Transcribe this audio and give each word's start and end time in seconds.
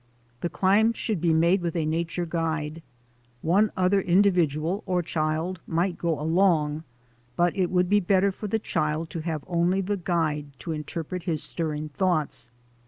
The 0.39 0.49
climb 0.49 0.93
should 0.93 1.21
be 1.21 1.31
made 1.31 1.61
with 1.61 1.75
a 1.75 1.85
nature 1.85 2.25
guide. 2.25 2.81
One 3.43 3.71
other 3.77 4.01
individual 4.01 4.81
or 4.87 5.03
child 5.03 5.59
might 5.67 5.99
go 5.99 6.19
along, 6.19 6.85
but 7.35 7.55
it 7.55 7.69
would 7.69 7.87
be 7.87 7.99
better 7.99 8.31
for 8.31 8.47
the 8.47 8.57
child 8.57 9.11
to 9.11 9.19
have 9.21 9.43
only 9.45 9.79
the 9.79 9.97
guide 9.97 10.45
to 10.57 10.73
interrupt 10.73 11.25
his 11.25 11.43
stirring 11.43 11.89
thoughts. 11.89 12.49